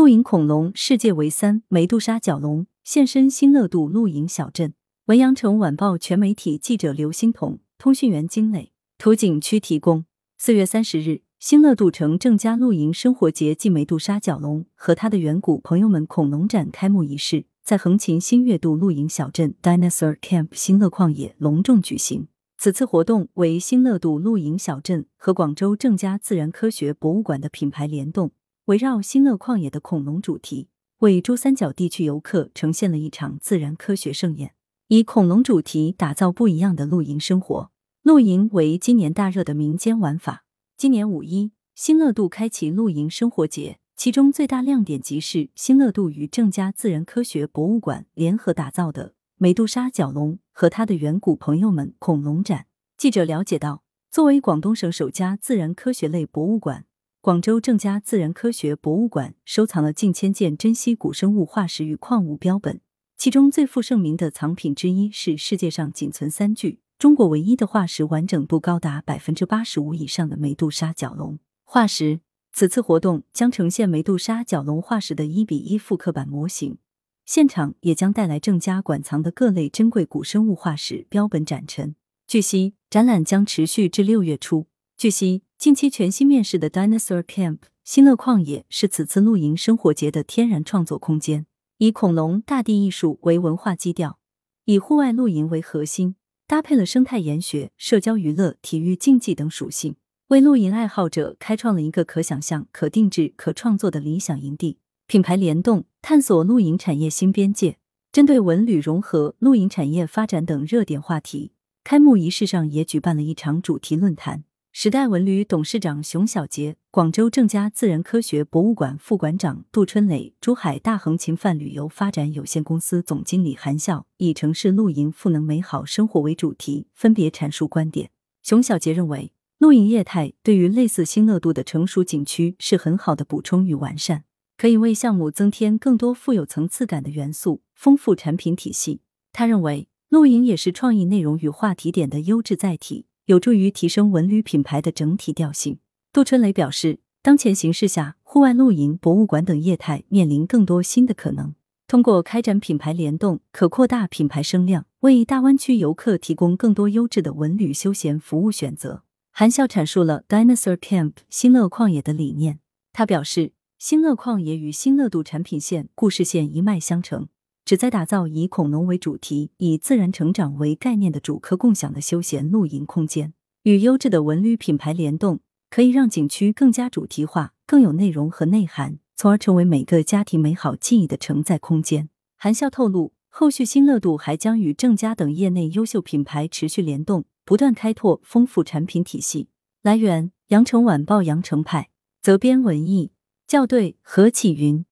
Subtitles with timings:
[0.00, 4.72] 露营恐龙世界为三，梅杜莎角龙现身新乐度露营小镇。
[5.04, 10.06] 文阳城晚报全媒体记者刘欣彤，通讯员金磊，图景区提供。
[10.38, 22.28] 四月三十日，新乐度城正佳露营生活节暨梅杜莎角龙和他的远古朋友们恐龙展开幕仪式在横琴新月度露营小镇 Dinosaur Camp 新乐旷野隆重举行。
[22.56, 28.30] 此次活动为新乐度露营小镇和广州正佳自然科学博物馆的品牌联动。
[28.70, 30.68] 围绕新乐旷野的恐龙主题，
[30.98, 34.54] 为珠三角地区游客呈现了一场自然科学盛宴。
[34.86, 37.72] 以恐龙主题打造不一样的露营生活。
[38.04, 40.44] 露营为今年大热的民间玩法。
[40.76, 52.66] 今年五一，新乐度开启露营生活节，其中最大亮点即是新乐度与正佳自然科学博物馆联合打造的美杜莎角龙和它的远古朋友们恐龙展。
[52.96, 53.82] 记者了解到，
[54.12, 56.86] 作为广东省首家自然科学类博物馆。
[57.22, 62.80] 广州正佳自然科学博物馆收藏了近千件珍稀古生物化石与矿物标本，
[63.18, 72.20] 其中最负盛名的藏品之一是世界上仅存三具、中国唯一的化石完整度高达百分之八十五以上的梅杜莎角龙化石。
[72.54, 76.78] 此次活动将呈现梅杜莎角龙化石的一比一复刻版模型，
[77.26, 81.94] 现场也将带来正佳馆藏的各类珍贵古生物化石标本展陈。
[82.26, 84.68] 据悉，展览将持续至六月初。
[84.96, 85.42] 据悉。
[85.60, 91.44] 近期全新面世的 Dinosaur Camp 新乐旷野是此次露营生活节的天然创作空间，
[91.76, 94.18] 以恐龙、大地艺术为文化基调，
[94.64, 99.96] 以户外露营为核心，搭配了生态研学、社交娱乐、体育竞技等属性，
[100.28, 104.78] 为露营爱好者开创了一个可想象、可定制、可创作的理想营地。
[105.06, 107.76] 品牌联动，探索露营产业新边界。
[108.10, 111.52] 针对文旅融合、露营产业发展等热点话题，
[111.84, 114.44] 开幕仪式上也举办了一场主题论坛。
[114.72, 128.10] 时代文旅董事长熊小杰、广州正佳自然科学博物馆副馆长杜春磊、珠海大恒秦范旅游发展有限公司总经理韩笑以城市露营赋能美好生活为主题，分别阐述观点。
[128.44, 134.22] 熊小杰认为，露营业态对于类似新乐度的成熟景区是很好的补充与完善，
[134.56, 139.00] 可以为项目增添更多富有层次感的元素，丰富产品体系。
[139.32, 143.06] 他认为，露营也是创意内容与话题点的优质载体。
[143.30, 145.78] 有助于提升文旅品牌的整体调性。
[146.12, 151.54] 杜春雷表示，当前形势下，户外露营、博物馆等业态面临更多新的可能。
[151.86, 159.04] 通过开展品牌联动，可扩大品牌声量，为大湾区游客提供更多优质的文旅休闲服务选择。
[159.30, 162.58] 韩笑阐述了 Dinosaur Camp 新乐旷野的理念。
[162.92, 167.28] 他表示，新乐旷野与新乐度产品线、故事线一脉相承。
[167.64, 173.32] 旨在打造以恐龙为主题、以自然成长为概念的主客共享的休闲露营空间，
[173.62, 175.40] 与优质的文旅品牌联动，
[175.70, 182.08] 可以让景区更加主题化、更有内容和内涵，从而成为每个家庭美好记忆的承载空间。
[182.36, 189.48] 韩笑透露，后续新乐度还将与正佳等业内优秀品牌持续联动，不断开拓丰富产品体系。
[189.82, 191.90] 来源：羊城晚报羊城派，
[192.20, 193.12] 责编：文艺，
[193.46, 194.84] 校对：何启云。